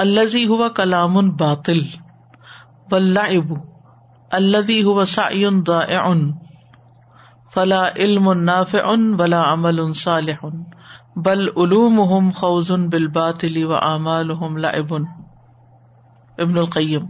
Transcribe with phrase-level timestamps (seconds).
[0.00, 1.86] الذي هو كلام باطل
[2.92, 3.56] واللعب
[4.34, 6.16] الذي هو سعي ضائع
[7.54, 8.82] فلا علم نافع
[9.18, 10.46] ولا عمل صالح،
[11.16, 14.92] بل علومهم خوز بالباطل وعمالهم لعب.
[16.38, 17.06] ابن القیم،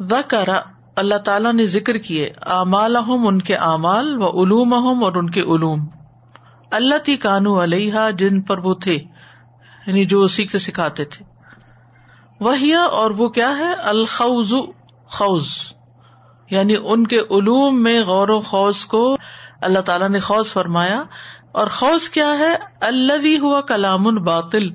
[0.00, 0.48] ذکر،
[0.96, 5.86] اللہ تعالیٰ نے ذکر کیے اعمال ان کے اعمال و علوم اور ان کے علوم.
[6.70, 8.94] اللہ تی کانو علیہ جن پر وہ تھے
[9.86, 11.24] یعنی جو سیکھتے سکھاتے تھے.
[12.40, 14.52] وہی اور وہ کیا ہے؟ الخوز
[15.06, 15.48] خوز
[16.50, 19.17] یعنی ان کے علوم میں غور و خوص کو
[19.60, 21.02] اللہ تعالیٰ نے خوص فرمایا،
[21.52, 24.68] اور خوص کیا ہے؟ اللہ ہوا کلام باطل،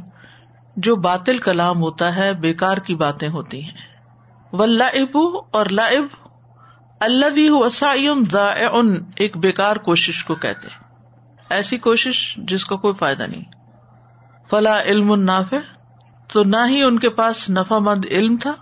[0.77, 3.91] جو باطل کلام ہوتا ہے، بیکار کی باتیں ہوتی ہیں۔
[4.53, 5.17] و لب
[5.51, 6.05] اور لائب
[6.99, 8.23] اللہ وسائم
[8.71, 10.67] ان ایک بیکار کوشش کو کہتے
[11.49, 13.43] ایسی کوشش جس کا کوئی فائدہ نہیں۔
[14.49, 15.57] فلا علم نافع،
[16.33, 18.53] تو نہ ہی ان کے پاس نفا مند علم تھا،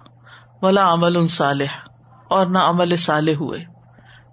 [0.62, 1.78] ولا عمل ان صالح،
[2.30, 3.64] اور نہ عمل صالح ہوئے۔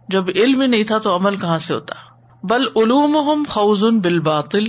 [0.08, 1.94] جب علم ہی نہیں تھا تو عمل کہاں سے ہوتا؟
[2.42, 4.64] بل علوم خوزن بال باطل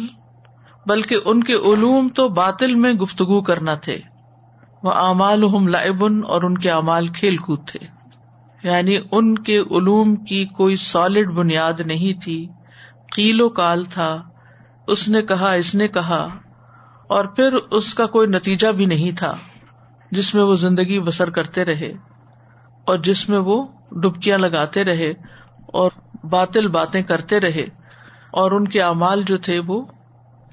[0.86, 4.00] بلکہ ان کے علوم تو باطل میں گفتگو کرنا تھے۔
[4.84, 7.80] وہ امال لائبن اور ان کے امال کھیل کود تھے۔
[8.64, 12.48] یعنی ان کے علوم کی کوئی سالڈ بنیاد نہیں تھی۔
[13.16, 14.22] کیلو کال تھا۔
[14.88, 16.28] اس نے کہا، اس نے کہا۔
[17.10, 19.34] اور پھر اس کا کوئی نتیجہ بھی نہیں تھا،
[20.12, 21.94] جس میں وہ زندگی بسر کرتے رہے۔
[22.86, 25.12] اور جس میں وہ ڈبکیاں لگاتے رہے
[25.68, 25.92] اور
[26.24, 27.66] باطل باتیں کرتے رہے
[28.32, 29.86] اور ان کے اعمال جو تھے وہ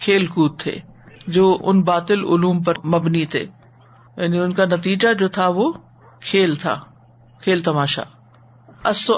[0.00, 0.78] کھیل کود تھے،
[1.26, 3.46] جو ان باطل علوم پر مبنی تھے۔
[4.16, 5.72] یعنی ان کا نتیجہ جو تھا وہ
[6.20, 6.80] کھیل تھا،
[7.42, 8.02] کھیل تماشا۔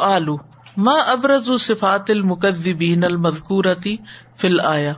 [0.00, 0.36] آلو
[0.76, 3.96] ماں ابرز صفات المقدبین المذکورتی
[4.36, 4.92] فل آیا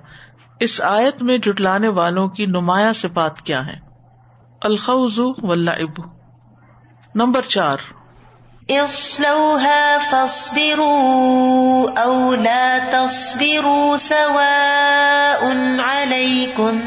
[0.60, 3.78] اس آیت میں جٹلانے والوں کی نمایاں صفات کیا ہے
[4.62, 6.00] الخوز واللعب۔
[7.14, 7.76] نمبر چار
[8.70, 15.42] اصلوها فاصبروا او لا تصبروا سواء
[15.81, 16.80] عليكم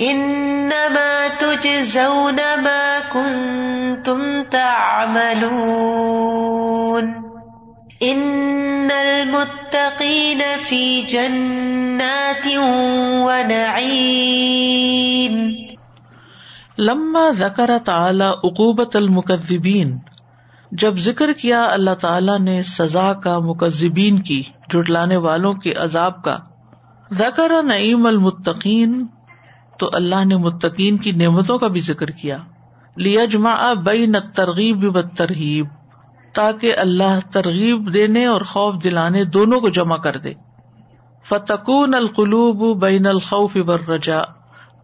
[0.00, 5.84] انما تجزون ما كنتم تعملون
[8.02, 12.46] ان المتقين في جنات
[13.26, 14.54] ونعيم
[16.78, 20.00] لما ذكر تعالى عقوبة المكذبين
[20.80, 26.36] جب ذکر کیا اللہ تعالیٰ نے سزا کا مکذبین کی جٹلانے والوں کے عذاب کا۔
[27.10, 28.98] ذکر نعیم المتقین،
[29.78, 32.38] تو اللہ نے متقین کی نعمتوں کا بھی ذکر کیا۔
[32.96, 35.66] لیجما بئی نہ ترغیب ترغیب
[36.34, 40.32] تاکہ اللہ ترغیب دینے اور خوف دلانے دونوں کو جمع کر دے۔
[41.26, 43.56] فتقون القلوب بین الخوف
[43.88, 44.20] رجا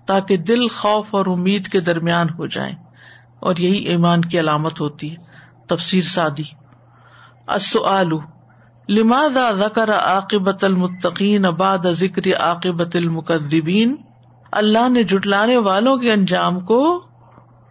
[0.06, 2.74] تاکہ دل خوف اور امید کے درمیان ہو جائیں،
[3.40, 5.28] اور یہی ایمان کی علامت ہوتی ہے۔
[5.70, 6.42] تفسیر سادی۔
[7.46, 8.10] السؤال،
[8.88, 13.96] لماذا ذکر عاقبت المتقین بعد ذکر عاقبت المکذبین؟
[14.52, 17.00] اللہ نے جٹلانے والوں کے انجام کو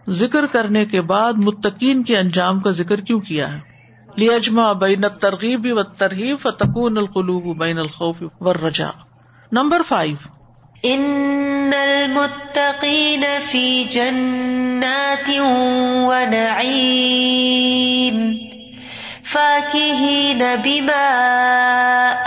[0.10, 3.60] ذکر کرنے کے بعد متقین کے انجام کا ذکر کیوں کیا ہے؟
[4.16, 8.92] لیجما بین ترغیب و ترغیب فتکون القلوب بین الخوف والرجاء۔
[9.52, 10.39] نمبر فائیو
[10.84, 15.30] ان المتقین فی جنات
[16.10, 17.58] ونعیم
[19.24, 21.08] فاکہین بما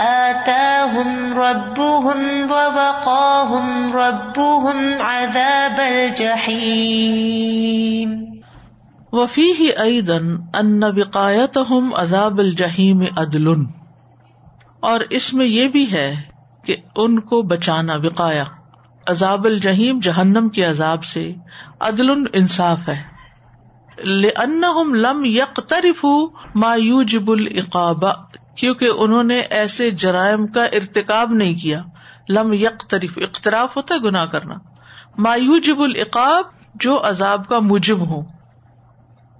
[0.01, 7.33] آتاہم ربهم ووقاہم ربهم عذاب الجحیم
[9.13, 13.47] وفیہ ایدن ان بقایتہم عذاب الجحیم عدل
[14.83, 16.32] اور اس میں یہ بھی ہے
[16.65, 18.43] کہ ان کو بچانا، وقایا۔
[19.07, 21.33] عذاب الجہیم جہنم کے عذاب سے
[21.79, 23.01] عدل انصاف ہے۔
[24.95, 26.05] لم یکرف
[26.55, 28.03] مایوجب العقاب،
[28.57, 31.81] کیونکہ انہوں نے ایسے جرائم کا ارتقاب نہیں کیا۔
[32.29, 34.55] لم یک طریف اختراف ہوتا ہے گنا کرنا۔
[35.17, 36.43] مایوجب العقاب،
[36.75, 38.21] جو عذاب کا موجب ہو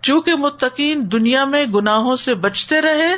[0.02, 3.14] چونکہ متقین دنیا میں گناہوں سے بچتے رہے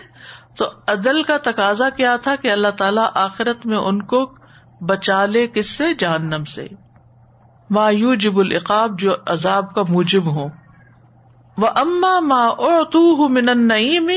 [0.58, 4.34] تو عدل کا تقاضا کیا تھا کہ اللہ تعالیٰ آخرت میں ان کو
[4.82, 6.68] بچا لے کس سے؟ جہنم سے۔
[7.70, 10.48] مایو جب العقاب، جو عذاب کا موجب ہو
[11.58, 12.50] وہ اما ما
[13.28, 14.12] من النعیم،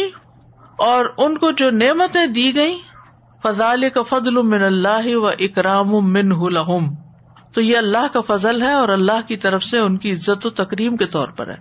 [0.76, 2.80] اور ان کو جو نعمتیں دی گئی
[3.42, 6.94] فضال کا فضل من اللہ و اکرام من لہم۔
[7.52, 10.50] تو یہ اللہ کا فضل ہے اور اللہ کی طرف سے ان کی عزت و
[10.50, 11.56] تکریم کے طور پر ہے۔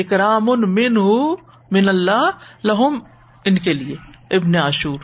[0.00, 0.94] اکرام من
[1.70, 2.30] من اللہ
[2.64, 2.98] لہم۔
[3.46, 3.96] ان کے لیے،
[4.30, 4.98] ابن عاشور۔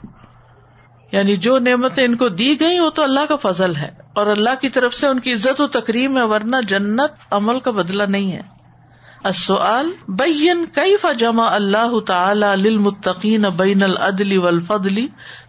[1.13, 4.51] یعنی جو نعمتیں ان کو دی گئی وہ تو اللہ کا فضل ہے۔ اور اللہ
[4.61, 8.33] کی طرف سے ان کی عزت و تکریم ہے، ورنہ جنت عمل کا بدلا نہیں
[8.33, 8.41] ہے۔
[9.25, 15.07] السؤال، بین کیف جمع اللہ تعالی للمتقین بین العدل والفضل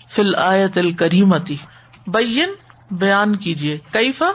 [0.09, 1.57] فی الآیت الکریمتی
[2.07, 2.49] بین،
[2.91, 4.31] بیان کیجیے کیفا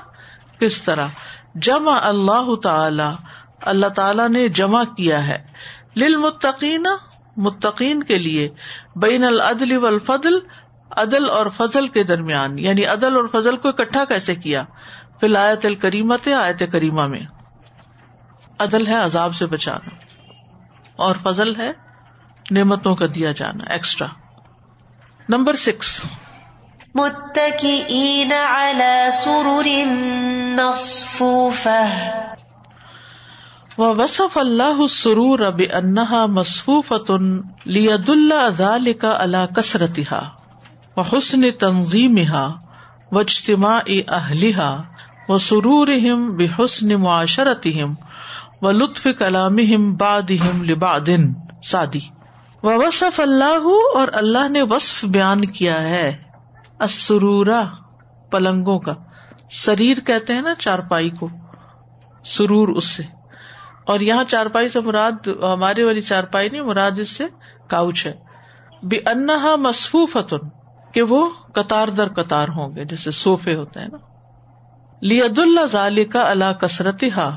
[0.60, 1.06] کس طرح؟
[1.54, 3.10] جمع اللہ تعالی
[3.60, 5.38] اللہ تعالی نے جمع کیا ہے۔
[5.96, 6.86] للمتقین
[7.38, 8.48] متقین کے لیے
[8.96, 10.38] بین العدل والفضل،
[10.96, 14.62] عدل اور فضل کے درمیان یعنی عدل اور فضل کو اکٹھا کیسے کیا؟
[15.20, 17.20] فی الآیت الکریمت آیت کریمہ میں۔
[18.58, 19.90] عدل ہے عذاب سے بچانا،
[20.96, 21.70] اور فضل ہے
[22.50, 24.08] نعمتوں کا دیا جانا ایکسٹرا
[25.28, 26.00] نمبر سکس
[26.94, 29.68] متكئين على سرر
[33.78, 37.16] مصفوفة وصف اللہ السرور بأنها مصفوفة
[37.66, 40.20] ليدل ذلك على كثرتها
[40.96, 42.48] وحسن تنظيمها
[43.12, 44.82] واجتماع أهلها
[45.28, 47.94] وسرورهم بحسن معاشرتهم
[48.62, 49.56] و لطف کلام
[49.96, 51.32] بادم لبادن
[51.64, 52.00] سادی۔
[52.62, 56.16] و وصف اللہ اور اللہ نے وصف بیان کیا ہے
[56.80, 57.62] اسرورا
[58.30, 58.94] پلنگوں کا۔
[59.50, 61.28] شریر کہتے ہیں نا چارپائی کو۔
[62.24, 63.17] سرور اس سے۔
[63.88, 67.24] اور یہاں چارپائی سے مراد ہماری والی چارپائی نہیں، مراد اس سے
[67.68, 68.14] کاؤچ ہے۔
[68.82, 70.16] بے انہا مصفوف
[70.94, 73.96] کہ وہ قطار در قطار ہوں گے، جیسے سوفے ہوتے ہیں نا۔
[75.02, 77.36] لید اللہ ظال کا اللہ کسرت ہا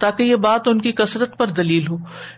[0.00, 1.96] تاکہ یہ بات ان کی کثرت پر دلیل ہو۔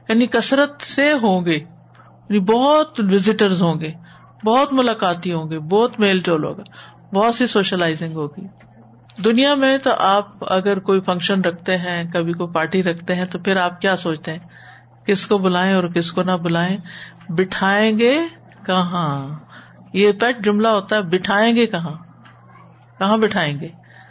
[0.09, 3.93] یعنی کثرت سے ہوں گے یعنی بہت وزٹر ہوں گے،
[4.44, 6.62] بہت ملاقاتی ہوں گے، بہت میل جول ہوگا،
[7.14, 8.68] بہت سی سوشلائزنگ ہوگی۔
[9.25, 13.38] دنیا میں تو آپ اگر کوئی فنکشن رکھتے ہیں، کبھی کوئی پارٹی رکھتے ہیں، تو
[13.38, 14.38] پھر آپ کیا سوچتے ہیں؟
[15.06, 16.76] کس کو بلائیں اور کس کو نہ بلائیں؟
[17.29, 18.19] بٹھائیں گے
[18.67, 19.38] کہاں؟
[19.93, 21.97] یہ پیٹ جملہ ہوتا ہے، بٹھائیں گے کہاں؟
[22.99, 23.69] کہاں بٹھائیں گے؟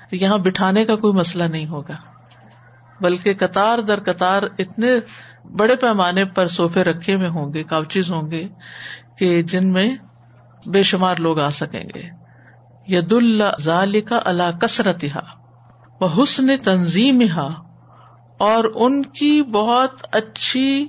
[0.09, 1.95] تو یہاں بٹھانے کا کوئی مسئلہ نہیں ہوگا۔
[3.01, 4.87] بلکہ قطار در قطار اتنے
[5.57, 8.47] بڑے پیمانے پر سوفے رکھے ہوئے ہوں گے کاؤچز ہوں گے
[9.17, 9.95] کہ جن میں
[10.65, 12.26] بے شمار لوگ آ سکیں گے۔
[12.87, 15.05] ید اللہ ظال کا اللہ کسرت
[16.01, 17.23] حسن تنظیم
[18.39, 20.87] اور ان کی بہت اچھی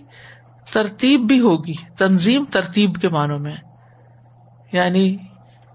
[0.72, 3.56] ترتیب بھی ہوگی، تنظیم ترتیب کے معنوں میں۔
[4.72, 5.16] یعنی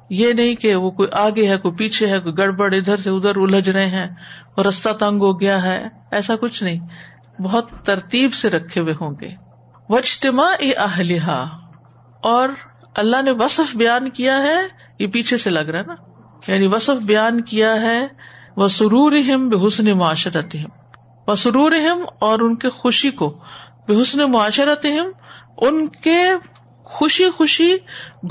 [0.09, 3.35] یہ نہیں کہ وہ کوئی آگے ہے، کوئی پیچھے ہے، کوئی گڑبڑ، ادھر سے ادھر
[3.35, 4.07] الجھ رہے ہیں
[4.57, 6.79] اور رستہ تنگ ہو گیا ہے، ایسا کچھ نہیں۔
[7.41, 9.29] بہت ترتیب سے رکھے ہوئے ہوں گے۔
[9.89, 11.45] وجتما اہلیہ
[12.23, 12.49] اور
[12.95, 14.57] اللہ نے وصف بیان کیا ہے،
[14.99, 16.12] یہ پیچھے سے لگ رہا ہے نا۔
[16.47, 18.07] یعنی وصف بیان کیا ہے
[18.57, 20.55] وہ سرور ہم بے حسن معاشرت
[21.27, 23.39] وہ سرور ہم اور ان کے خوشی کو
[23.87, 25.11] بے حسن معاشرت ہم
[25.57, 26.17] ان کے
[26.85, 27.77] خوشی خوشی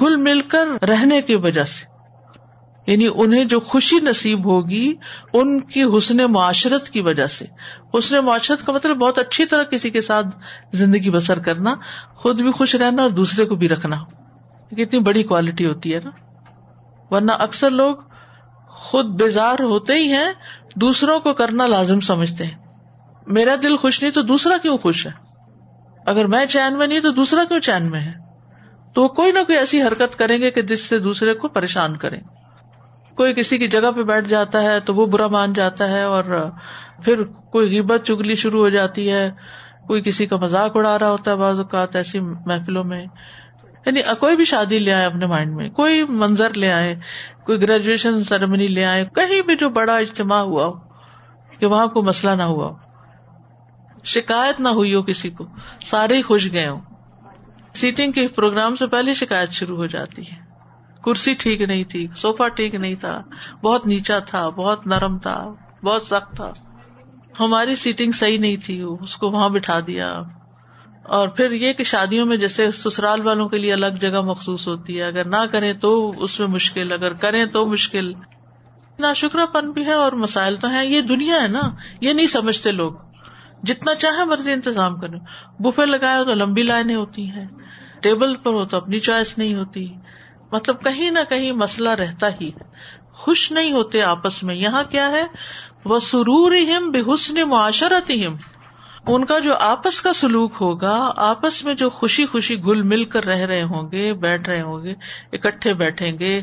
[0.01, 1.93] گل مل کر رہنے کی وجہ سے۔
[2.87, 4.95] یعنی انہیں جو خوشی نصیب ہوگی،
[5.33, 7.45] ان کی حسن معاشرت کی وجہ سے۔
[7.99, 10.27] حسن معاشرت کا مطلب بہت اچھی طرح کسی کے ساتھ
[10.73, 11.75] زندگی بسر کرنا،
[12.15, 13.97] خود بھی خوش رہنا اور دوسرے کو بھی رکھنا۔
[14.71, 16.11] کتنی بڑی کوالٹی ہوتی ہے نا۔
[17.13, 17.97] ورنہ اکثر لوگ
[18.69, 20.33] خود بیزار ہوتے ہی ہیں،
[20.77, 22.55] دوسروں کو کرنا لازم سمجھتے ہیں۔
[23.27, 25.13] میرا دل خوش نہیں تو دوسرا کیوں خوش ہے؟
[26.07, 28.13] اگر میں چین میں نہیں تو دوسرا کیوں چین میں ہے؟
[28.95, 31.97] تو وہ کوئی نہ کوئی ایسی حرکت کریں گے کہ جس سے دوسرے کو پریشان
[31.97, 32.21] کریں۔
[33.17, 36.51] کوئی کسی کی جگہ پہ بیٹھ جاتا ہے تو وہ برا مان جاتا ہے اور
[37.05, 39.31] پھر کوئی غیبت چگلی شروع ہو جاتی ہے۔
[39.87, 43.07] کوئی کسی کا مذاق اڑا رہا ہوتا ہے بعض اوقات ایسی محفلوں میں۔
[43.87, 46.97] یعنی کوئی بھی شادی لے آئے اپنے مائنڈ میں، کوئی منظر لے آئے،
[47.47, 50.73] کوئی گریجویشن سیریمنی لے آئے، کہیں بھی جو بڑا اجتماع ہوا ہو،
[51.59, 52.77] کہ وہاں کوئی مسئلہ نہ ہوا ہو،
[54.05, 55.47] شکایت نہ ہوئی ہو کسی کو،
[55.85, 56.81] سارے ہی خوش گئے ہوں۔
[57.75, 60.37] سیٹنگ کے پروگرام سے پہلے شکایت شروع ہو جاتی ہے۔
[61.05, 63.23] کرسی ٹھیک نہیں تھی سوفا ٹھیک نہیں تھا،
[63.63, 66.53] بہت نیچا تھا، بہت نرم تھا، بہت سخت تھا۔
[67.41, 70.23] ہماری سیٹنگ صحیح نہیں تھی، اس کو وہاں بٹھا دیا۔
[71.03, 74.99] اور پھر یہ کہ شادیوں میں جیسے سسرال والوں کے لیے الگ جگہ مخصوص ہوتی
[74.99, 78.13] ہے، اگر نہ کریں تو اس میں مشکل، اگر کریں تو مشکل۔
[78.99, 81.61] نا شکر پن بھی ہے اور مسائل تو ہے یہ دنیا ہے نا،
[82.01, 82.93] یہ نہیں سمجھتے لوگ۔
[83.63, 85.17] جتنا چاہے مرضی انتظام کرے
[85.63, 87.49] بفے لگائے تو لمبی لائنیں ہوتی ہیں۔
[88.03, 89.95] ٹیبل پر ہو تو اپنی چوائس نہیں ہوتی۔
[90.53, 92.51] مطلب کہیں نہ کہیں مسئلہ رہتا ہی۔
[93.13, 95.25] خوش نہیں ہوتے آپس میں۔ یہاں کیا ہے؟
[95.85, 98.37] وہ سرور ہم بے حسن معاشرت ہم
[99.07, 103.25] ان کا جو آپس کا سلوک ہوگا، آپس میں جو خوشی خوشی گل مل کر
[103.25, 104.95] رہ رہے ہوں گے، بیٹھ رہے ہوں گے،
[105.33, 106.41] اکٹھے بیٹھیں گے،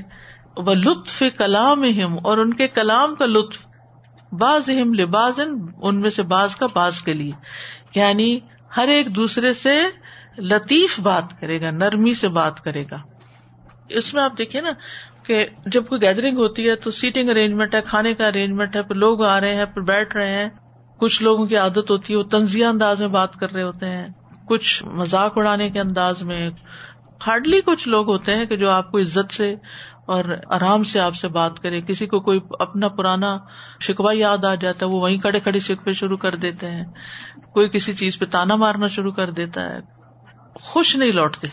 [0.57, 3.57] وہ لطف کلام ہم اور ان کے کلام کا لطف
[4.31, 5.39] باز ہم لباس
[5.81, 7.31] ان میں سے باز کا باز کے لیے۔
[7.95, 8.39] یعنی
[8.77, 9.81] ہر ایک دوسرے سے
[10.37, 12.97] لطیف بات کرے گا، نرمی سے بات کرے گا۔
[13.89, 14.71] اس میں آپ دیکھیے نا
[15.23, 18.95] کہ جب کوئی گیدرنگ ہوتی ہے تو سیٹنگ ارینجمنٹ ہے، کھانے کا ارینجمنٹ ہے، پھر
[18.95, 20.49] لوگ آ رہے ہیں، پھر بیٹھ رہے ہیں۔
[20.99, 24.07] کچھ لوگوں کی عادت ہوتی ہے، وہ تنزیہ انداز میں بات کر رہے ہوتے ہیں،
[24.47, 26.49] کچھ مذاق اڑانے کے انداز میں،
[27.27, 29.55] ہارڈلی کچھ لوگ ہوتے ہیں کہ جو آپ کو عزت سے
[30.07, 33.37] اور آرام سے آپ سے بات کرے کسی کو کوئی اپنا پرانا
[33.79, 36.85] شکوا یاد آ جاتا ہے، وہ وہیں کھڑے کھڑے شکوے شروع کر دیتے ہیں،
[37.53, 39.79] کوئی کسی چیز پہ تانا مارنا شروع کر دیتا ہے،
[40.61, 41.47] خوش نہیں لوٹتے۔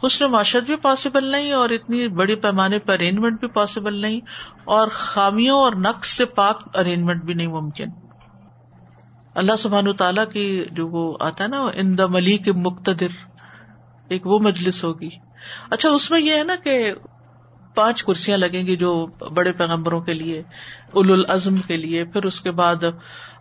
[0.00, 4.20] خوش معاشرت بھی پاسبل نہیں اور اتنی بڑی پیمانے پہ ارینجمنٹ بھی پاسبل نہیں
[4.64, 7.90] اور خامیوں اور نقص سے پاک ارینجمنٹ بھی نہیں ممکن۔
[9.36, 13.06] اللہ سبحان تعالیٰ کی جو وہ آتا ہے نا، ان دا ملی مقتدر،
[14.08, 15.08] ایک وہ مجلس ہوگی۔
[15.70, 16.92] اچھا اس میں یہ ہے نا کہ
[17.74, 20.42] پانچ کرسیاں لگیں گی جو بڑے پیغمبروں کے لیے
[20.92, 22.84] اول العزم کے لیے، پھر اس کے بعد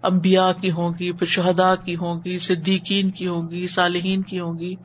[0.04, 4.40] امبیا کی ہوں گی، پھر شہدا کی ہوں گی، صدیقین کی ہوں گی، صالحین کی
[4.40, 4.76] ہوں گی۔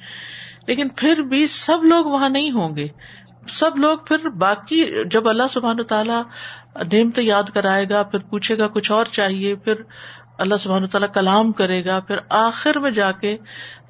[0.66, 2.86] لیکن پھر بھی سب لوگ وہاں نہیں ہوں گے۔
[3.48, 6.22] سب لوگ پھر باقی، جب اللہ سبحان تعالیٰ
[6.92, 9.74] نعمت یاد کرائے گا، پھر پوچھے گا کچھ اور چاہیے، پھر
[10.40, 13.36] اللہ سبحان تعالیٰ کلام کرے گا، پھر آخر میں جا کے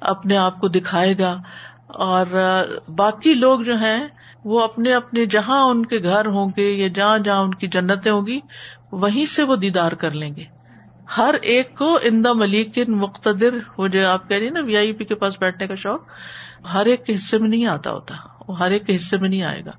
[0.01, 1.37] اپنے آپ کو دکھائے گا۔
[1.87, 2.25] اور
[2.87, 4.07] باقی لوگ جو ہیں،
[4.43, 8.11] وہ اپنے اپنے جہاں ان کے گھر ہوں گے یا جہاں جہاں ان کی جنتیں
[8.11, 8.39] ہوں گی،
[8.91, 10.43] وہیں سے وہ دیدار کر لیں گے۔
[11.17, 15.05] ہر ایک کو اندا ملیک مقتدر وہ جو آپ کہہ رہی نا، وی آئی پی
[15.05, 15.99] کے پاس بیٹھنے کا شوق،
[16.73, 18.15] ہر ایک کے حصے میں نہیں آتا ہوتا
[18.47, 19.71] وہ ہر ایک کے حصے میں نہیں آئے گا۔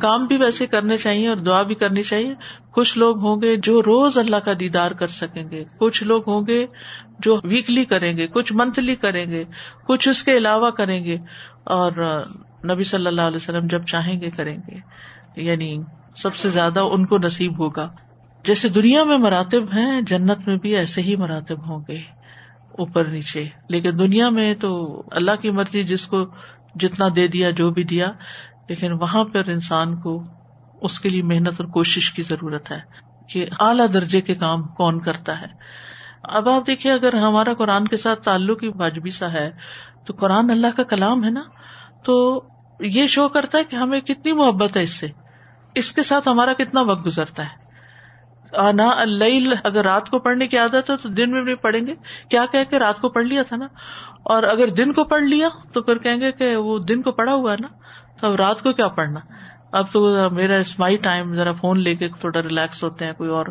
[0.00, 2.34] کام بھی ویسے کرنے چاہیے اور دعا بھی کرنی چاہیے۔
[2.70, 6.46] کچھ لوگ ہوں گے جو روز اللہ کا دیدار کر سکیں گے۔ کچھ لوگ ہوں
[6.46, 6.66] گے
[7.18, 9.44] جو ویکلی کریں گے، کچھ منتھلی کریں گے،
[9.86, 11.18] کچھ اس کے علاوہ کریں گے۔
[11.64, 11.92] اور
[12.70, 14.76] نبی صلی اللہ علیہ وسلم جب چاہیں گے، کریں گے۔
[15.36, 15.78] یعنی
[16.16, 17.90] سب سے زیادہ ان کو نصیب ہوگا۔
[18.44, 21.98] جیسے دنیا میں مراتب ہیں، جنت میں بھی ایسے ہی مراتب ہوں گے۔
[22.78, 26.24] اوپر نیچے۔ لیکن دنیا میں تو اللہ کی مرضی جس کو
[26.74, 28.12] جتنا دے دیا، جو بھی دیا
[28.68, 30.24] لیکن وہاں پر انسان کو
[30.82, 32.80] اس کے لیے محنت اور کوشش کی ضرورت ہے
[33.28, 35.46] کہ اعلیٰ درجے کے کام کون کرتا ہے۔
[36.22, 39.50] اب آپ دیکھیے اگر ہمارا قرآن کے ساتھ تعلق ہی واجبی سا ہے،
[40.06, 41.42] تو قرآن اللہ کا کلام ہے نا؟
[42.04, 42.42] تو
[42.80, 45.06] یہ شو کرتا ہے کہ ہمیں کتنی محبت ہے اس سے۔
[45.74, 47.64] اس کے ساتھ ہمارا کتنا وقت گزرتا ہے۔
[48.56, 51.94] آنا اللہ اگر رات کو پڑھنے کی عادت ہے تو دن میں بھی پڑھیں گے۔
[52.28, 53.66] کیا کہ رات کو پڑھ لیا تھا نا؟
[54.22, 57.34] اور اگر دن کو پڑھ لیا تو پھر کہیں گے کہ وہ دن کو پڑھا
[57.34, 57.68] ہوا ہے نا؟
[58.24, 59.20] اب رات کو کیا پڑھنا؟
[59.72, 63.46] اب تو میرا اسمائی ٹائم، ذرا فون لے کے تھوڑا ریلیکس ہوتے ہیں، کوئی اور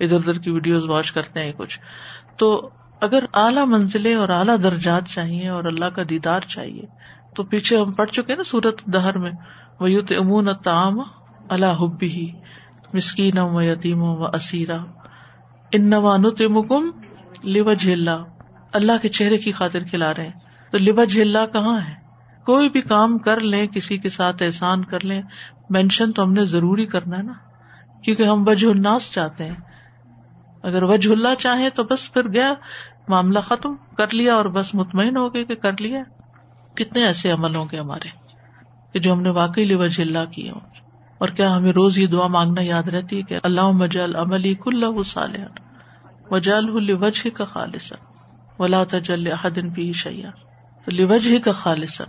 [0.00, 1.80] ادھر ادھر کی ویڈیوز واچ کرتے ہیں، کچھ۔
[2.36, 6.82] تو اگر اعلیٰ منزلیں اور اعلیٰ درجات چاہیے اور اللہ کا دیدار چاہیے،
[7.34, 9.32] تو پیچھے ہم پڑھ چکے نا سورت دہر میں
[9.80, 11.00] وہ یوت امون تام
[11.48, 12.32] اللہ حبی ہی
[12.92, 14.76] مسکین و یتیم و اسیرا
[15.72, 16.90] ان نوانت مکم
[17.48, 18.18] لبا جھیلا
[18.72, 20.32] اللہ کے چہرے کی خاطر کھلا رہے ہیں۔
[20.70, 22.03] تو لبا جھیلا کہاں ہے؟
[22.46, 25.22] کوئی بھی کام کر لیں، کسی کے ساتھ احسان کر لیں
[25.70, 27.32] مینشن تو ہم نے ضروری کرنا ہے نا۔
[28.02, 29.56] کیونکہ ہم وجہ الناس چاہتے ہیں۔
[30.62, 32.52] اگر وجہ اللہ چاہے تو بس پھر گیا،
[33.08, 36.02] معاملہ ختم، کر لیا اور بس مطمئن ہو گئے کہ کر لیا۔
[36.74, 38.08] کتنے ایسے عمل ہوں گے ہمارے
[38.92, 40.60] کہ جو ہم نے واقعی لی وجہ اللہ کیے ہوں
[41.18, 45.02] اور کیا ہمیں روز یہ دعا مانگنا یاد رہتی ہے کہ اللہ مجل عملی کل
[45.02, 45.44] صالح
[46.30, 47.92] وجال وجہ کا خالص
[48.58, 50.30] ولا تجل حدن بھی شیا
[50.84, 52.02] تو لوجہ کا خالص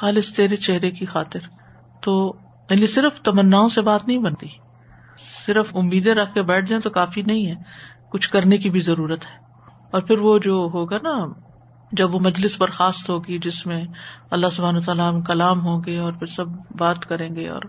[0.00, 1.40] خالص تیرے چہرے کی خاطر۔
[2.02, 2.36] تو
[2.70, 4.46] یعنی صرف تمنا سے بات نہیں بنتی۔
[5.46, 7.54] صرف امیدیں رکھ کے بیٹھ جائیں تو کافی نہیں ہے۔
[8.10, 9.36] کچھ کرنے کی بھی ضرورت ہے۔
[9.90, 11.26] اور پھر وہ جو ہوگا نا،
[11.92, 13.84] جب وہ مجلس برخاست ہوگی جس میں
[14.30, 16.44] اللہ سبحان تعالیٰ کلام ہوں گے اور پھر سب
[16.78, 17.62] بات کریں گے اور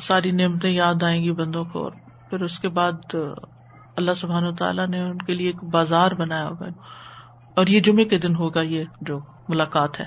[0.00, 1.92] ساری نعمتیں یاد آئیں گی بندوں کو اور
[2.30, 3.14] پھر اس کے بعد
[3.96, 6.66] اللہ سبحان تعالیٰ نے ان کے لیے ایک بازار بنایا ہوگا۔
[7.56, 10.04] اور یہ جمعے کے دن ہوگا یہ جو ملاقات ہے۔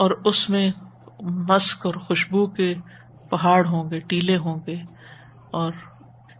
[0.00, 0.70] اور اس میں
[1.48, 2.74] مسک اور خوشبو کے
[3.30, 4.76] پہاڑ ہوں گے، ٹیلے ہوں گے،
[5.52, 5.72] اور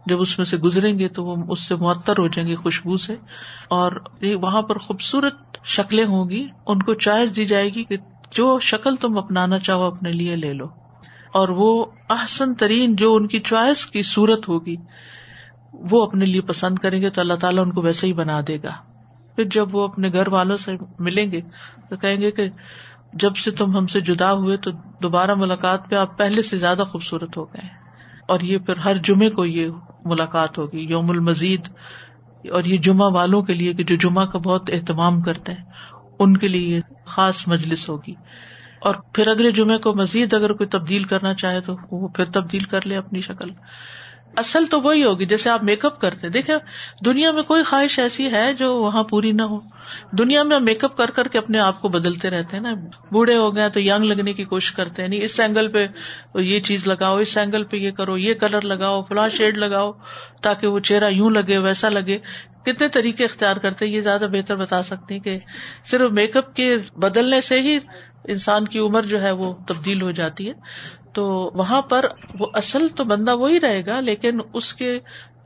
[0.05, 2.97] جب اس میں سے گزریں گے تو وہ اس سے معطر ہو جائیں گے خوشبو
[2.97, 3.15] سے،
[3.69, 3.91] اور
[4.41, 7.97] وہاں پر خوبصورت شکلیں ہوں گی۔ ان کو چوائس دی جائے گی کہ
[8.31, 10.67] جو شکل تم اپنانا چاہو اپنے لیے لے لو۔
[11.33, 14.75] اور وہ احسن ترین جو ان کی چوائس کی صورت ہوگی،
[15.91, 18.57] وہ اپنے لیے پسند کریں گے تو اللہ تعالیٰ ان کو ویسے ہی بنا دے
[18.63, 18.75] گا۔
[19.35, 21.41] پھر جب وہ اپنے گھر والوں سے ملیں گے
[21.89, 22.47] تو کہیں گے کہ
[23.13, 24.71] جب سے تم ہم سے جدا ہوئے تو
[25.03, 27.67] دوبارہ ملاقات پہ آپ پہلے سے زیادہ خوبصورت ہو گئے
[28.27, 29.69] اور یہ پھر ہر جمعے کو یہ
[30.05, 31.67] ملاقات ہوگی، یوم المزید،
[32.51, 35.63] اور یہ جمعہ والوں کے لیے کہ جو جمعہ کا بہت اہتمام کرتے ہیں،
[36.19, 38.13] ان کے لیے یہ خاص مجلس ہوگی۔
[38.81, 42.63] اور پھر اگلے جمعے کو مزید اگر کوئی تبدیل کرنا چاہے تو وہ پھر تبدیل
[42.63, 43.49] کر لے اپنی شکل۔
[44.35, 46.53] اصل تو وہی ہوگی، جیسے آپ میک اپ کرتے دیکھے
[47.05, 49.59] دنیا میں کوئی خواہش ایسی ہے جو وہاں پوری نہ ہو۔
[50.17, 52.73] دنیا میں میک اپ کر کر کے اپنے آپ کو بدلتے رہتے ہیں نا۔
[53.11, 55.87] بوڑھے ہو گئے تو یگ لگنے کی کوشش کرتے ہیں، نہیں، اس اینگل پہ
[56.35, 59.91] یہ چیز لگاؤ، اس اینگل پہ یہ کرو، یہ کلر لگاؤ، فلاں شیڈ لگاؤ،
[60.41, 62.17] تاکہ وہ چہرہ یوں لگے، ویسا لگے۔
[62.65, 65.39] کتنے طریقے اختیار کرتے یہ زیادہ بہتر بتا سکتے ہیں کہ
[65.91, 67.79] صرف میک اپ کے بدلنے سے ہی
[68.23, 70.53] انسان کی عمر جو ہے وہ تبدیل ہو جاتی ہے۔
[71.13, 72.05] تو وہاں پر
[72.39, 74.99] وہ اصل تو بندہ وہی رہے گا، لیکن اس کے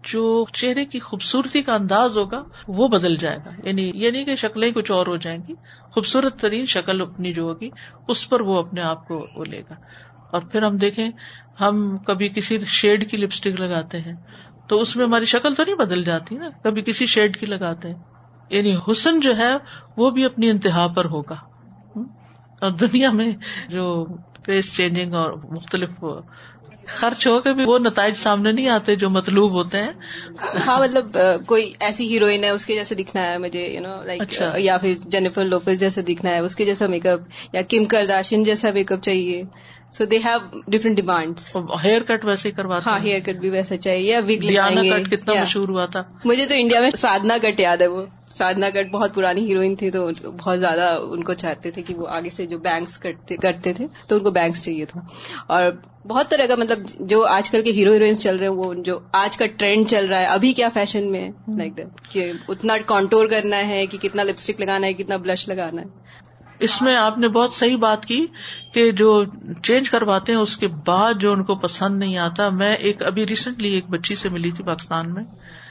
[0.03, 4.35] جو چہرے کی خوبصورتی کا انداز ہوگا، وہ بدل جائے گا۔ یعنی یہ نہیں کہ
[4.35, 5.53] شکلیں کچھ اور ہو جائیں گی،
[5.91, 7.69] خوبصورت ترین شکل اپنی جو ہوگی،
[8.07, 9.73] اس پر وہ اپنے آپ کو وہ لے گا۔
[10.31, 11.09] اور پھر ہم دیکھیں،
[11.61, 14.13] ہم کبھی کسی شیڈ کی لپسٹک لگاتے ہیں،
[14.67, 17.87] تو اس میں ہماری شکل تو نہیں بدل جاتی نا۔ کبھی کسی شیڈ کی لگاتے
[17.87, 18.03] ہیں۔
[18.49, 19.53] یعنی حسن جو ہے،
[19.97, 21.35] وہ بھی اپنی انتہا پر ہوگا۔
[22.61, 23.31] اور دنیا میں
[23.69, 24.05] جو
[24.45, 26.03] فیس چینجنگ اور مختلف
[26.87, 29.91] خرچ ہو کے بھی وہ نتائج سامنے نہیں آتے جو مطلوب ہوتے ہیں۔
[30.67, 34.41] ہاں مطلب کوئی ایسی ہیروئن ہے اس کے جیسے دکھنا ہے مجھے یو نو لائک
[34.57, 37.19] یا پھر جینیفر لوفز جیسا دکھنا ہے اس کے جیسا میک اپ
[37.53, 39.41] یا کم کرداشن جیسا میک اپ چاہیے۔
[39.97, 41.39] So they have different demand
[42.01, 44.47] haircut ویسے کروا ہاں ہیئر کٹ بھی ویسا چاہیے وگ
[44.93, 48.69] کٹ کتنا مشہور ہوا تھا۔ مجھے تو انڈیا میں سادنا کٹ یاد ہے وہ۔ سادنا
[48.69, 50.09] کٹ بہت پرانی ہیروئن تھی تو
[50.39, 54.15] بہت زیادہ ان کو چاہتے تھے کہ وہ آگے سے جو بینکس کرتے تھے تو
[54.15, 55.01] ان کو بینکس چاہیے تھا۔
[55.47, 55.71] اور
[56.07, 58.99] بہت طرح کا مطلب جو آج کل کے ہیرو ہیروئنس چل رہے ہیں وہ جو
[59.13, 63.27] آج کا ٹرینڈ چل رہا ہے ابھی کیا فیشن میں لائک دیٹ کہ اتنا کانٹور
[63.27, 65.87] کرنا ہے کہ کتنا لپسٹک لگانا ہے کتنا بلش لگانا ہے۔
[66.59, 68.25] اس میں آپ نے بہت صحیح بات کی
[68.73, 69.23] کہ جو
[69.63, 73.27] چینج کرواتے ہیں اس کے بعد جو ان کو پسند نہیں آتا، میں ایک ابھی
[73.27, 75.23] ریسنٹلی ایک بچی سے ملی تھی پاکستان میں،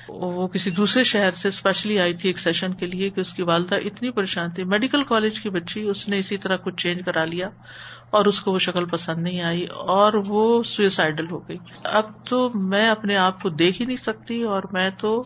[0.09, 3.43] وہ کسی دوسرے شہر سے اسپیشلی آئی تھی ایک سیشن کے لیے کہ اس کی
[3.43, 7.25] والدہ اتنی پریشان تھی۔ میڈیکل کالج کی بچی، اس نے اسی طرح کچھ چینج کرا
[7.25, 7.49] لیا
[8.11, 12.50] اور اس کو وہ شکل پسند نہیں آئی اور وہ سوئسائڈل ہو گئی۔ اب تو
[12.55, 15.23] میں اپنے آپ کو دیکھ ہی نہیں سکتی اور میں تو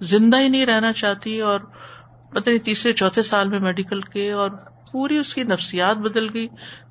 [0.00, 1.58] زندہ ہی نہیں رہنا چاہتی اور
[2.30, 4.50] پتہ نہیں تیسرے، چوتھے سال میں میڈیکل کے اور
[4.92, 6.48] پوری اس کی نفسیات بدل گئی۔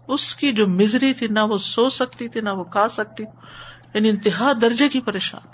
[0.07, 3.23] اس کی جو مزری تھی نہ وہ سو سکتی تھی نہ وہ کھا سکتی۔
[3.93, 5.47] یعنی انتہا درجے کی پریشان۔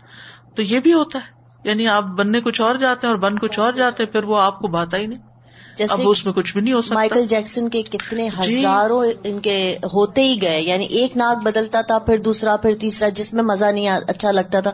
[0.55, 3.59] تو یہ بھی ہوتا ہے۔ یعنی آپ بننے کچھ اور جاتے ہیں اور بن کچھ
[3.59, 5.33] اور جاتے ہیں پھر وہ آپ کو بات ہی نہیں۔
[5.89, 9.39] اب اس میں کچھ بھی نہیں ہو سکتا۔ مائیکل جیکسن کے کتنے جی۔ ہزاروں ان
[9.39, 13.43] کے ہوتے ہی گئے۔ یعنی ایک ناک بدلتا تھا پھر دوسرا پھر تیسرا جس میں
[13.43, 14.71] مزہ نہیں اچھا لگتا تھا۔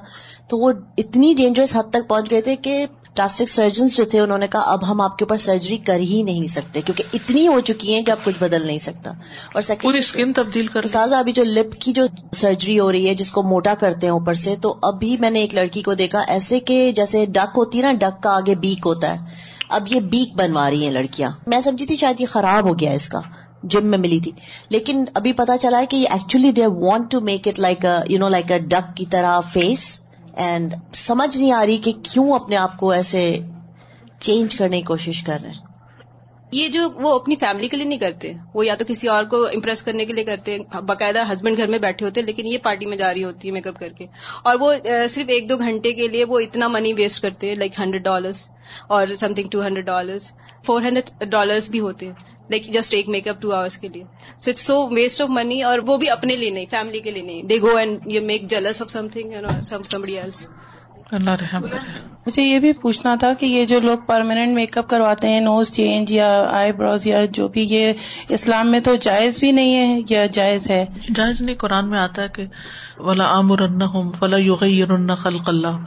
[0.49, 4.37] تو وہ اتنی ڈینجرس حد تک پہنچ گئے تھے کہ پلاسٹک سرجنس جو تھے انہوں
[4.37, 7.59] نے کہا اب ہم آپ کے اوپر سرجری کر ہی نہیں سکتے کیونکہ اتنی ہو
[7.59, 9.11] چکی ہیں کہ اب کچھ بدل نہیں سکتا۔
[9.55, 13.13] اور پوری اسکن تبدیل کر سازا ابھی جو لپ کی جو سرجری ہو رہی ہے
[13.15, 16.19] جس کو موٹا کرتے ہیں اوپر سے تو ابھی میں نے ایک لڑکی کو دیکھا
[16.27, 19.25] ایسے کہ جیسے ڈک ہوتی ہے نا ڈک کا آگے بیک ہوتا ہے۔
[19.69, 22.91] اب یہ بیک بنوا رہی ہیں لڑکیاں۔ میں سمجھی تھی شاید یہ خراب ہو گیا
[22.91, 23.19] اس کا۔
[23.63, 24.31] جم میں ملی تھی۔
[24.69, 28.19] لیکن ابھی پتا چلا ہے کہ یہ actually they want to make it like you
[28.19, 30.01] know like a duck کی طرح فیس
[30.35, 33.39] اینڈ سمجھ نہیں آ رہی کہ کیوں اپنے آپ کو ایسے
[34.19, 35.69] چینج کرنے کی کوشش کر رہے ہیں۔
[36.51, 39.45] یہ جو وہ اپنی فیملی کے لیے نہیں کرتے، وہ یا تو کسی اور کو
[39.45, 42.97] امپریس کرنے کے لیے کرتے، باقاعدہ ہسبینڈ گھر میں بیٹھے ہوتے، لیکن یہ پارٹی میں
[42.97, 44.05] جا رہی ہوتی ہے میک اپ کر کے۔
[44.43, 44.73] اور وہ
[45.09, 48.49] صرف ایک دو گھنٹے کے لیے وہ اتنا منی ویسٹ کرتے ہیں لائک ہنڈریڈ ڈالرس
[48.87, 50.31] اور something two hundred dollars
[50.65, 52.13] four hundred dollars بھی ہوتے۔ ہیں
[52.49, 54.03] لائک جسٹ ایک میک اپ ٹو آورس کے لیے
[54.39, 57.23] so it's so waste of money اور وہ بھی اپنے لیے نہیں فیملی کے لیے
[57.23, 57.43] نہیں.
[57.43, 60.49] They go and you make jealous of something else
[61.11, 61.63] اللہ رحم
[62.25, 65.71] مجھے یہ بھی پوچھنا تھا کہ یہ جو لوگ پرماننٹ میک اپ کرواتے ہیں نوز
[65.73, 67.93] چینج یا آئی بروز یا جو بھی یہ
[68.29, 70.85] اسلام میں تو جائز بھی نہیں ہے یا جائز ہے؟
[71.15, 72.45] جائز نہیں قرآن میں آتا ہے کہ
[72.99, 73.65] ولا عامر
[74.19, 75.77] فلا یغیر خلق اللہ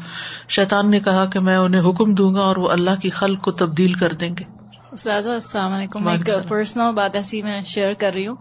[0.49, 3.53] شیطان نے کہا کہ میں انہیں حکم دوں گا اور وہ اللہ کی خلق کو
[3.53, 4.62] تبدیل کر دیں گے۔
[4.93, 6.09] استاذہ السلام علیکم.
[6.09, 8.37] ایک پرسنل بات ایسی میں شیئر کر رہی ہوں۔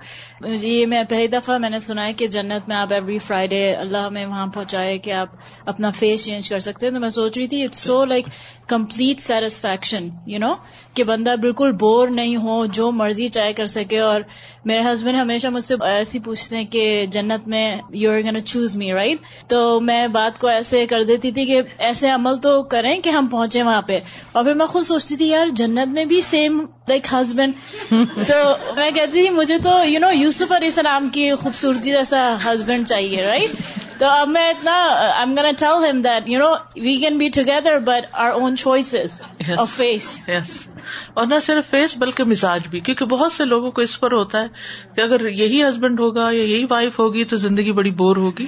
[0.48, 4.10] یہ میں پہلی دفعہ میں نے سنا ہے کہ جنت میں آپ ایوری فرائیڈے اللہ
[4.10, 5.28] میں وہاں پہنچائے کہ آپ
[5.66, 8.26] اپنا فیس چینج کر سکتے ہیں۔ تو میں سوچ رہی تھی it's so like
[8.68, 10.54] complete satisfaction you know
[10.94, 14.22] کہ بندہ بالکل بور نہیں ہو، جو مرضی چاہے کر سکے۔ اور
[14.66, 18.78] میرے ہسبینڈ ہمیشہ مجھ سے ایسی پوچھتے ہیں کہ جنت میں you are gonna choose
[18.78, 23.00] me right تو میں بات کو ایسے کر دیتی تھی کہ ایسے عمل تو کریں
[23.00, 24.00] کہ ہم پہنچے وہاں پہ۔
[24.32, 27.54] اور پھر میں خود سوچتی تھی، یار، جنت میں بھی سیم لائک ہسبینڈ
[28.28, 32.36] تو میں کہتی تھی، مجھے تو یو نو یو یوسف علیہ السلام کی خوبصورتی جیسا
[32.46, 33.56] ہسبینڈ چاہیے رائٹ
[34.00, 34.76] تو اب میں اتنا
[35.20, 39.22] am gonna tell them that you know we can be together but our own choices
[39.58, 40.22] of face
[41.14, 44.42] اور نہ صرف فیس بلکہ مزاج بھی کیونکہ بہت سے لوگوں کو اس پر ہوتا
[44.42, 44.48] ہے
[44.96, 48.46] کہ اگر یہی ہسبینڈ ہوگا یا یہی وائف ہوگی تو زندگی بڑی بور ہوگی۔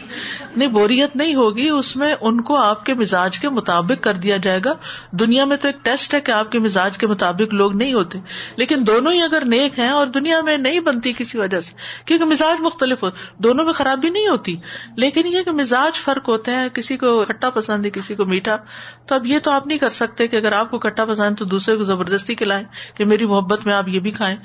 [0.56, 4.38] نہیں بوریت نہیں ہوگی اس میں ان کو آپ کے مزاج کے مطابق کر دیا
[4.38, 4.74] جائے گا۔
[5.12, 8.20] دنیا میں تو ایک ٹیسٹ ہے کہ آپ کے مزاج کے مطابق لوگ نہیں ہوتے
[8.56, 11.73] لیکن دونوں ہی اگر نیک ہیں اور دنیا میں نہیں بنتی کسی وجہ سے
[12.06, 14.56] کیونکہ مزاج مختلف ہو، دونوں میں خرابی نہیں ہوتی۔
[14.96, 18.58] لیکن یہ کہ مزاج فرق ہوتا ہے، کسی کو کھٹا پسند ہے کسی کو میٹھا،
[19.06, 21.46] تو اب یہ تو آپ نہیں کر سکتے کہ اگر آپ کو کھٹا پسند تو
[21.46, 22.64] دوسرے کو زبردستی کھلائیں
[22.96, 24.36] کہ میری محبت میں آپ یہ بھی کھائیں۔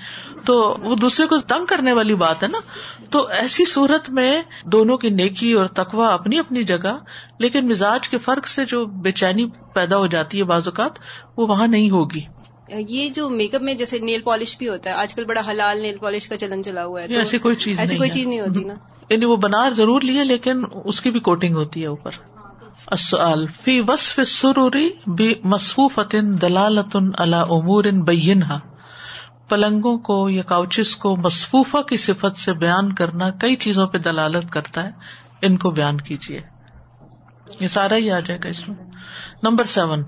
[0.45, 2.59] تو وہ دوسرے کو تنگ کرنے والی بات ہے نا۔
[3.11, 6.99] تو ایسی صورت میں دونوں کی نیکی اور تقوا اپنی اپنی جگہ،
[7.39, 10.93] لیکن مزاج کے فرق سے جو بے چینی پیدا ہو جاتی ہے بعض اوقات،
[11.37, 12.38] وہ وہاں نہیں ہوگی۔
[12.71, 15.83] یہ جو میک اپ میں جیسے نیل پالش بھی ہوتا ہے آج کل بڑا حلال
[15.83, 18.65] نیل پالش کا چلن چلا ہوا ہے ایسی کوئی چیز ایسی کوئی چیز نہیں ہوتی
[18.65, 18.75] نا۔
[19.11, 22.11] یعنی وہ بنا ضرور لیے لیکن اس کی بھی کوٹنگ ہوتی ہے اوپر۔
[23.63, 28.61] فی وصف السروری بمصفوفۃ دلالۃ علی امور بینھا۔
[29.49, 34.51] پلنگوں کو یا کاؤچز کو مصفوفہ کی صفت سے بیان کرنا کئی چیزوں پہ دلالت
[34.51, 34.91] کرتا ہے۔
[35.43, 36.41] ان کو بیان کیجیے
[37.61, 38.77] یہ سارا ہی آ جائے گا اس میں۔
[39.43, 40.03] نمبر سیون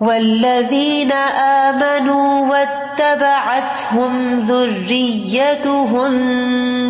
[0.00, 6.12] والذین آمنوا واتبعتهم ذريتهم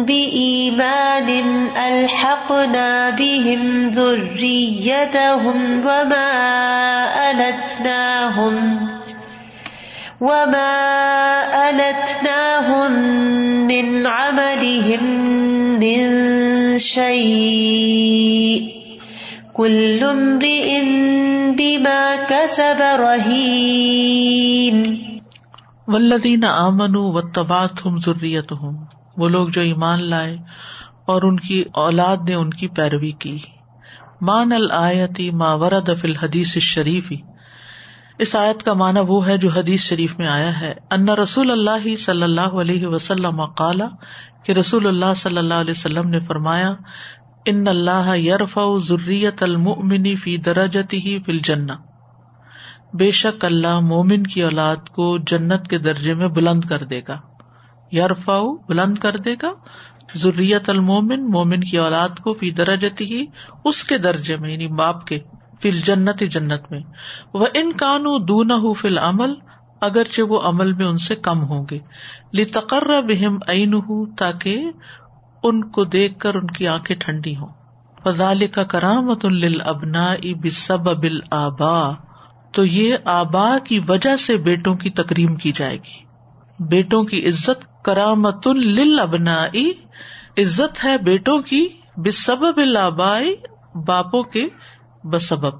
[0.05, 1.29] بإيمان
[1.77, 6.31] ألحقنا بهم ذريتهم وما
[7.31, 8.89] ألتناهم
[10.21, 10.77] وما
[11.71, 12.93] ألتناهم
[13.67, 15.05] من عملهم
[15.81, 16.09] من
[16.79, 18.80] شيء
[19.61, 20.81] كل امرئ
[21.59, 24.95] بما كسب رهين.
[25.89, 28.77] والذین آمنوا واتبعتهم ذریتهم.
[29.17, 30.37] وہ لوگ جو ایمان لائے
[31.07, 33.39] اور ان کی اولاد نے ان کی پیروی کی.
[34.21, 37.17] مان الآیتی ما ورد فی الحدیث الشریفی
[38.19, 40.75] اس آیت کا معنی وہ ہے جو حدیث شریف میں آیا ہے.
[40.91, 43.87] ان رسول اللہ صلی اللہ علیہ وسلم قالا
[44.45, 46.75] کہ رسول اللہ صلی اللہ علیہ وسلم نے فرمایا
[47.51, 51.77] ان اللہ یرف ضروریت المنی فی درجتی ہی فل جنا
[52.95, 57.19] بے شک اللہ مومن کی اولاد کو جنت کے درجے میں بلند کر دے گا۔
[57.93, 59.53] یرفا بلند کر دے گا۔
[60.15, 63.27] ضروریت المومن مومن کی اولاد کو فی درجتی ہی
[63.65, 65.19] اس کے درجے میں یعنی باپ کے
[65.63, 66.81] فل جنت جنت میں۔
[67.35, 69.35] وہ ان کانو دون فل عمل
[69.81, 71.79] اگرچہ وہ عمل میں ان سے کم ہوں گے۔
[72.33, 74.63] لی تقرر بہم عین ہوں تاکہ
[75.43, 77.49] ان کو دیکھ کر ان کی آنکھیں ٹھنڈی ہوں۔
[78.05, 79.25] فضال کا کرامت
[79.65, 81.91] ابنا بسب ابل آبا
[82.53, 85.99] تو یہ آبا کی وجہ سے بیٹوں کی تکریم کی جائے گی۔
[86.59, 88.49] بیٹوں کی عزت کرامت
[89.01, 89.47] ابنا
[90.39, 93.35] عزت ہے بیٹوں کی بسب ال آبائی
[93.87, 94.47] باپوں کے
[95.05, 95.55] بسبب۔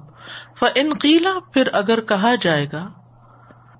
[0.59, 2.87] ف ان قیلا پھر اگر کہا جائے گا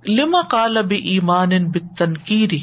[0.09, 2.61] لما کال اب ایمان ان تنقیری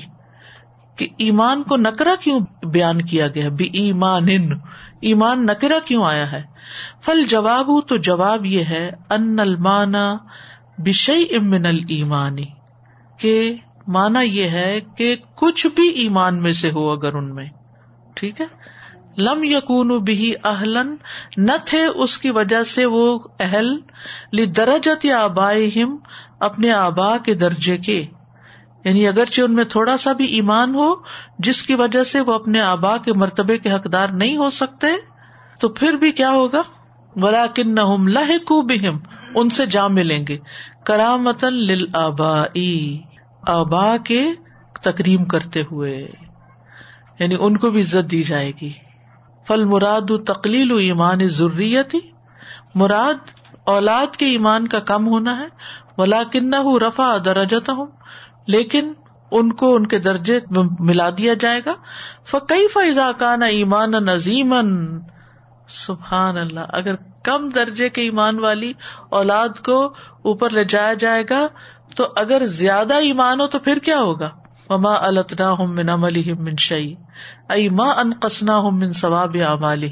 [0.98, 4.28] کہ ایمان کو نکرا کیوں بیان کیا گیا بی ایمان
[5.00, 6.42] ایمان نکرا کیوں آیا ہے؟
[7.00, 10.16] فل جواب تو جواب یہ ہے، ان المانا
[10.78, 12.44] بشئی امن المانی
[13.18, 13.54] کہ
[13.86, 17.46] مانا یہ ہے کہ کچھ بھی ایمان میں سے ہو اگر ان میں.
[18.14, 18.46] ٹھیک ہے؟
[19.18, 20.94] لم یقون بھی اہلن.
[21.36, 23.76] نہ تھے اس کی وجہ سے وہ اہل.
[24.32, 25.70] لی درجت یا آبائے
[26.40, 28.06] اپنے آبا کے درجے کے.
[28.84, 30.94] یعنی اگرچہ ان میں تھوڑا سا بھی ایمان ہو،
[31.38, 34.86] جس کی وجہ سے وہ اپنے آبا کے مرتبے کے حقدار نہیں ہو سکتے،
[35.60, 36.62] تو پھر بھی کیا ہوگا؟
[37.16, 37.80] ولا کن نہ
[38.50, 38.98] بہم
[39.34, 40.38] ان سے جا ملیں گے۔
[40.84, 42.44] کرامت لل آبا
[43.46, 44.32] آبا کے
[44.82, 46.08] تکریم کرتے ہوئے۔
[47.18, 48.72] یعنی ان کو بھی عزت دی جائے گی۔
[49.46, 51.96] فل مراد تقلیل ایمان ضروریت
[52.74, 53.30] مراد
[53.64, 55.46] اولاد کے ایمان کا کم ہونا ہے۔
[55.98, 57.86] ولا کن رفا درجت ہوں
[58.48, 58.92] لیکن
[59.30, 60.38] ان کو ان کے درجے
[60.80, 61.74] ملا دیا جائے گا۔
[62.30, 64.54] فقی فضا کا نہ ایمان نظیم
[65.68, 68.72] سبحان اللہ، اگر کم درجے کے ایمان والی
[69.10, 69.78] اولاد کو
[70.22, 71.46] اوپر لے جایا جائے گا،
[71.96, 74.30] تو اگر زیادہ ایمان ہو تو پھر کیا ہوگا؟
[74.70, 76.94] مما التنا ہم من عمل من شعی
[77.48, 79.84] ائی ماں ان قسنا ہوں من ثواب اعمال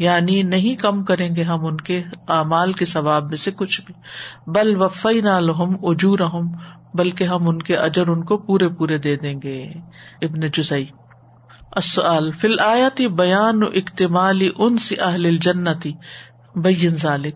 [0.00, 3.94] یعنی نہیں کم کریں گے ہم ان کے اعمال کے ثواب میں سے کچھ بھی۔
[4.46, 6.18] بل وفی نہ لہم اجور
[6.94, 9.62] بلکہ ہم ان کے اجر ان کو پورے پورے دے دیں گے۔
[10.22, 10.86] ابن جزئی۔
[11.72, 15.92] السؤال، فی الآیت بیان اکتمال انس اہل الجنتی
[16.56, 17.34] بین ذالک۔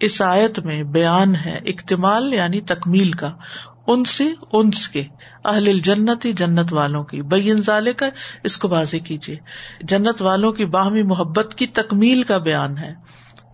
[0.00, 3.30] اس آیت میں بیان ہے اکتمال یعنی تکمیل کا۔
[3.86, 5.04] ان سے انس کے،
[5.44, 8.08] اہل الجنتی جنت والوں کی۔ بین ذالک ہے
[8.44, 9.36] اس کو واضح کیجیے
[9.80, 12.94] جنت والوں کی باہمی محبت کی تکمیل کا بیان ہے۔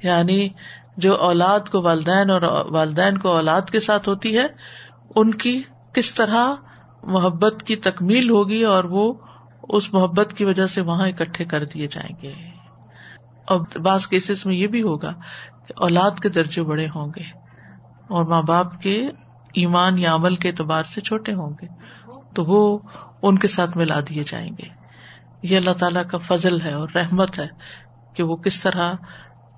[0.02, 0.48] یعنی
[0.96, 4.46] جو اولاد کو والدین اور والدین کو اولاد کے ساتھ ہوتی ہے،
[5.16, 5.62] ان کی
[5.94, 6.54] کس طرح
[7.02, 9.14] محبت کی تکمیل ہوگی اور وہ
[9.62, 12.32] اس محبت کی وجہ سے وہاں اکٹھے کر دیے جائیں گے۔
[13.48, 15.12] اور بعض کیسز میں یہ بھی ہوگا
[15.68, 17.22] کہ اولاد کے درجے بڑے ہوں گے
[18.08, 19.08] اور ماں باپ کے
[19.54, 21.66] ایمان یا عمل کے اعتبار سے چھوٹے ہوں گے،
[22.34, 22.78] تو وہ
[23.22, 24.68] ان کے ساتھ ملا دیے جائیں گے۔
[25.42, 27.46] یہ اللہ تعالیٰ کا فضل ہے اور رحمت ہے
[28.16, 28.92] کہ وہ کس طرح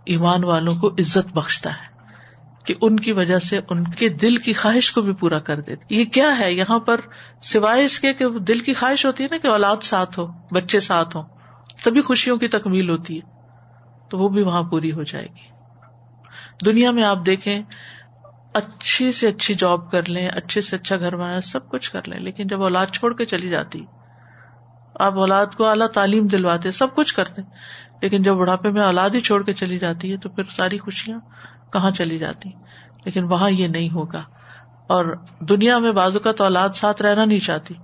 [0.07, 1.90] ایمان والوں کو عزت بخشتا ہے،
[2.66, 5.94] کہ ان کی وجہ سے ان کے دل کی خواہش کو بھی پورا کر دیتے
[5.94, 7.00] یہ کیا ہے؟ یہاں پر
[7.42, 10.81] سوائے اس کے کہ دل کی خواہش ہوتی ہے نا کہ اولاد ساتھ ہو، بچے
[10.81, 11.24] ساتھ ہوں
[11.85, 13.31] تبھی خوشیوں کی تکمیل ہوتی ہے،
[14.11, 15.50] تو وہ بھی وہاں پوری ہو جائے گی۔
[16.66, 17.62] دنیا میں آپ دیکھیں
[18.54, 22.20] اچھی سے اچھی جاب کر لیں، اچھے سے اچھا گھر بنا سب کچھ کر لیں۔
[22.20, 23.84] لیکن جب اولاد چھوڑ کے چلی جاتی،
[24.94, 27.42] آپ اولاد کو اعلیٰ تعلیم دلواتے، سب کچھ کرتے۔
[28.02, 31.18] لیکن جب بڑھاپے میں اولاد ہی چھوڑ کے چلی جاتی ہے، تو پھر ساری خوشیاں
[31.72, 32.50] کہاں چلی جاتی؟
[33.04, 34.22] لیکن وہاں یہ نہیں ہوگا۔
[34.88, 37.74] اور دنیا میں بازو کا تو اولاد ساتھ رہنا نہیں چاہتی،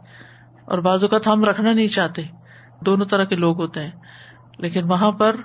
[0.65, 2.23] اور بازو کا ہم رکھنا نہیں چاہتے۔
[2.81, 3.91] دونوں طرح کے لوگ ہوتے ہیں۔
[4.59, 5.37] لیکن وہاں پر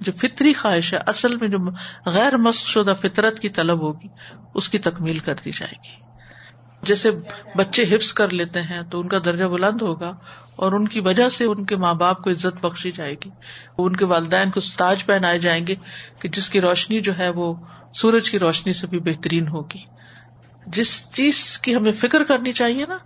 [0.00, 1.58] جو فطری خواہش ہے، اصل میں جو
[2.06, 4.08] غیر مست شدہ فطرت کی طلب ہوگی،
[4.54, 6.04] اس کی تکمیل کر دی جائے گی۔
[6.82, 7.10] جیسے
[7.56, 10.12] بچے حفظ کر لیتے ہیں تو ان کا درجہ بلند ہوگا
[10.56, 13.30] اور ان کی وجہ سے ان کے ماں باپ کو عزت بخشی جائے گی۔
[13.78, 15.74] ان کے والدین کو تاج پہنائے جائیں گے
[16.18, 17.54] کہ جس کی روشنی جو ہے وہ
[17.94, 19.84] سورج کی روشنی سے بھی بہترین ہوگی۔
[20.66, 22.98] جس چیز کی ہمیں فکر کرنی چاہیے نا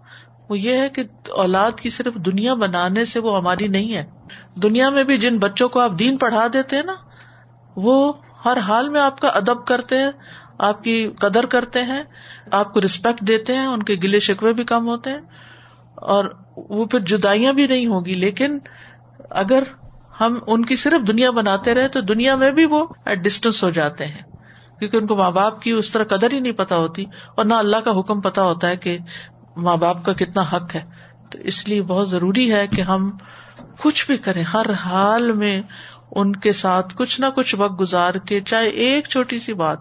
[0.50, 1.02] وہ یہ ہے کہ
[1.36, 4.04] اولاد کی صرف دنیا بنانے سے وہ ہماری نہیں ہے۔
[4.62, 6.94] دنیا میں بھی جن بچوں کو آپ دین پڑھا دیتے ہیں نا،
[7.76, 8.12] وہ
[8.44, 10.10] ہر حال میں آپ کا ادب کرتے ہیں،
[10.58, 12.02] آپ کی قدر کرتے ہیں،
[12.52, 15.20] آپ کو ریسپیکٹ دیتے ہیں، ان کے گلے شکوے بھی کم ہوتے ہیں۔
[16.08, 16.24] اور
[16.56, 18.58] وہ پھر جدائیاں بھی نہیں ہوگی لیکن
[19.30, 19.62] اگر
[20.20, 23.70] ہم ان کی صرف دنیا بناتے رہے تو دنیا میں بھی وہ ایٹ ڈسٹینس ہو
[23.70, 24.22] جاتے ہیں۔
[24.78, 27.04] کیونکہ ان کو ماں باپ کی اس طرح قدر ہی نہیں پتا ہوتی،
[27.36, 28.98] اور نہ اللہ کا حکم پتا ہوتا ہے کہ
[29.58, 30.84] ماں باپ کا کتنا حق ہے۔
[31.30, 33.10] تو اس لیے بہت ضروری ہے کہ ہم
[33.82, 35.62] کچھ بھی کریں، ہر حال میں
[36.10, 39.78] ان کے ساتھ کچھ نہ کچھ وقت گزار کے، چاہے ایک چھوٹی سی بات،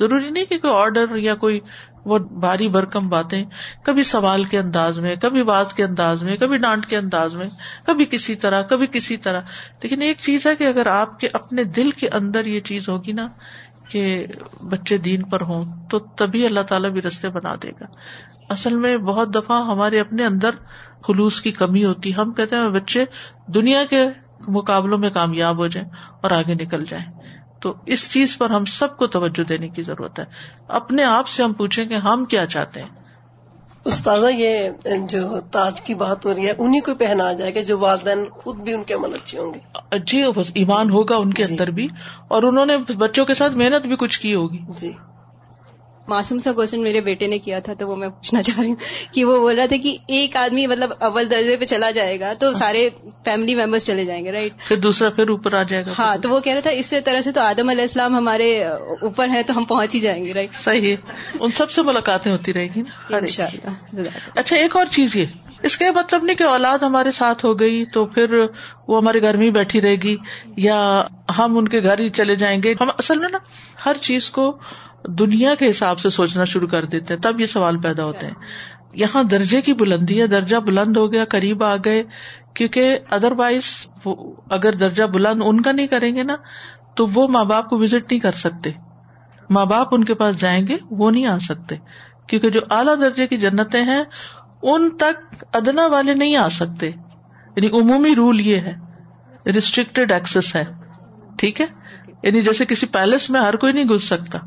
[0.00, 1.60] ضروری نہیں کہ کوئی آرڈر یا کوئی
[2.04, 3.44] وہ بھاری برکم باتیں،
[3.82, 7.48] کبھی سوال کے انداز میں، کبھی بات کے انداز میں، کبھی ڈانٹ کے انداز میں،
[7.86, 9.40] کبھی کسی طرح، کبھی کسی طرح۔
[9.82, 13.12] لیکن ایک چیز ہے کہ اگر آپ کے اپنے دل کے اندر یہ چیز ہوگی
[13.12, 13.28] نا
[13.88, 14.26] کہ
[14.62, 17.84] بچے دین پر ہوں، تو تبھی اللہ تعالیٰ بھی رستے بنا دے گا۔
[18.48, 20.50] اصل میں بہت دفعہ ہمارے اپنے اندر
[21.06, 23.04] خلوص کی کمی ہوتی ہم کہتے ہیں بچے
[23.46, 24.06] دنیا کے
[24.48, 25.88] مقابلوں میں کامیاب ہو جائیں
[26.22, 27.04] اور آگے نکل جائیں۔
[27.60, 30.24] تو اس چیز پر ہم سب کو توجہ دینے کی ضرورت ہے۔
[30.68, 32.88] اپنے آپ سے ہم پوچھیں کہ ہم کیا چاہتے ہیں۔
[33.84, 34.68] استاذہ یہ
[35.08, 38.56] جو تاج کی بات ہو رہی ہے انہیں کو پہنا جائے گا جو والدین خود
[38.56, 40.22] بھی ان کے عمل اچھے ہوں گے۔ جی
[40.54, 41.88] ایمان ہوگا ان کے جی۔ اندر بھی۔
[42.28, 44.92] اور انہوں نے بچوں کے ساتھ محنت بھی کچھ کی ہوگی۔ جی۔
[46.08, 48.76] معصوم سا کوشچن میرے بیٹے نے کیا تھا تو وہ میں پوچھنا چاہ رہی ہوں
[49.12, 52.32] کہ وہ بول رہا تھا کہ ایک آدمی مطلب اول درجے پہ چلا جائے گا
[52.32, 52.88] تو سارے
[53.24, 56.30] فیملی ممبرس چلے جائیں گے رائٹ پھر دوسرا پھر اوپر آ جائے گا۔ ہاں تو
[56.30, 59.56] وہ کہہ رہا تھا اس طرح سے تو آدم علیہ السلام ہمارے اوپر ہیں تو
[59.58, 60.96] ہم پہنچ ہی جائیں گے رائٹ صحیح۔
[61.40, 63.16] ان سب سے ملاقاتیں ہوتی رہے گی نا۔
[64.34, 65.26] اچھا ایک اور چیز یہ۔
[65.62, 68.34] اس کا مطلب نہیں کہ اولاد ہمارے ساتھ ہو گئی تو پھر
[68.88, 70.16] وہ ہمارے گھر میں بیٹھی رہے گی
[70.56, 71.02] یا
[71.38, 73.38] ہم ان کے گھر ہی چلے جائیں گے۔ ہم اصل میں نا
[73.86, 74.58] ہر چیز کو
[75.08, 78.34] دنیا کے حساب سے سوچنا شروع کر دیتے ہیں، تب یہ سوال پیدا ہوتے ہیں۔
[78.92, 82.02] یہاں درجے کی بلندی ہے، درجہ بلند ہو گیا، قریب آ گئے،
[82.54, 83.86] کیونکہ ادر وائز
[84.50, 86.36] اگر درجہ بلند ان کا نہیں کریں گے نا،
[86.96, 88.70] تو وہ ماں باپ کو وزٹ نہیں کر سکتے۔
[89.50, 91.76] ماں باپ ان کے پاس جائیں گے، وہ نہیں آ سکتے۔
[92.26, 94.04] کیونکہ جو اعلیٰ درجے کی جنتیں ہیں،
[94.62, 96.86] ان تک ادنا والے نہیں آ سکتے۔
[97.56, 98.74] یعنی عمومی رول یہ ہے
[99.46, 100.64] ریسٹرکٹیڈ ایکسس ہے۔
[101.38, 101.66] ٹھیک ہے؟
[102.22, 104.38] یعنی جیسے کسی پیلس میں ہر کوئی نہیں گھس سکتا۔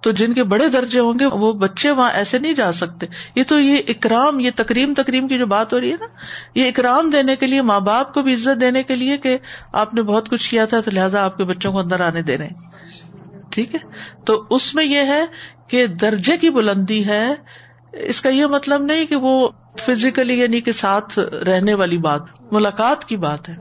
[0.00, 3.42] تو جن کے بڑے درجے ہوں گے وہ بچے وہاں ایسے نہیں جا سکتے۔ یہ
[3.48, 6.06] تو یہ اکرام، یہ تکریم تکریم کی جو بات ہو رہی ہے نا،
[6.54, 9.38] یہ اکرام دینے کے لیے، ماں باپ کو بھی عزت دینے کے لیے کہ
[9.72, 12.38] آپ نے بہت کچھ کیا تھا تو لہٰذا آپ کے بچوں کو اندر آنے دے
[12.38, 12.70] رہے ہیں۔
[13.50, 13.80] ٹھیک ہے؟
[14.24, 15.24] تو اس میں یہ ہے
[15.68, 17.34] کہ درجے کی بلندی ہے۔
[17.92, 23.04] اس کا یہ مطلب نہیں کہ وہ فزیکلی یعنی کہ ساتھ رہنے والی بات، ملاقات
[23.04, 23.56] کی بات ہے۔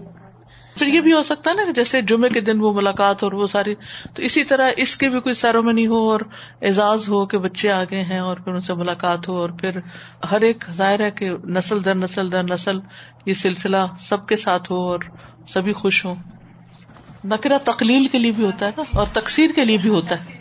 [0.79, 3.47] پھر یہ بھی ہو سکتا ہے نا جیسے جمعے کے دن وہ ملاقات اور وہ
[3.47, 3.75] ساری،
[4.13, 6.19] تو اسی طرح اس کے بھی کوئی سیرومنی ہو اور
[6.61, 9.79] اعزاز ہو کہ بچے آگے ہیں اور پھر ان سے ملاقات ہو اور پھر
[10.31, 12.79] ہر ایک ظاہر ہے کہ نسل در نسل در نسل
[13.25, 14.99] یہ سلسلہ سب کے ساتھ ہو اور
[15.47, 16.15] سبھی خوش ہوں۔
[17.25, 20.36] نقرہ تقلیل کے لیے بھی ہوتا ہے نا اور تقسیر کے لیے بھی ہوتا ہے۔